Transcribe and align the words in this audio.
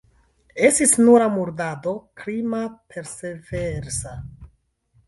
Estis 0.69 0.93
nura 1.09 1.27
murdado, 1.35 1.93
krima, 2.23 2.65
perversa. 2.95 4.17